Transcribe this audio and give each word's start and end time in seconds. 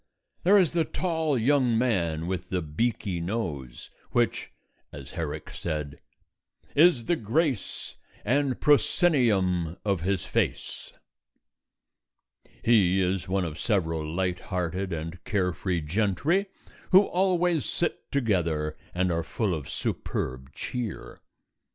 There 0.41 0.57
is 0.57 0.71
the 0.71 0.83
tall 0.83 1.37
young 1.37 1.77
man 1.77 2.25
with 2.25 2.49
the 2.49 2.63
beaky 2.63 3.19
nose, 3.21 3.91
which 4.09 4.51
(as 4.91 5.11
Herrick 5.11 5.51
said) 5.51 5.99
Is 6.75 7.05
the 7.05 7.15
grace 7.15 7.97
And 8.25 8.59
proscenium 8.59 9.77
of 9.85 10.01
his 10.01 10.25
face. 10.25 10.91
He 12.63 12.99
is 12.99 13.27
one 13.29 13.45
of 13.45 13.59
several 13.59 14.03
light 14.03 14.39
hearted 14.39 14.91
and 14.91 15.23
carefree 15.23 15.81
gentry 15.81 16.47
who 16.89 17.01
always 17.03 17.63
sit 17.63 18.11
together 18.11 18.75
and 18.95 19.11
are 19.11 19.21
full 19.21 19.53
of 19.53 19.69
superb 19.69 20.51
cheer. 20.55 21.21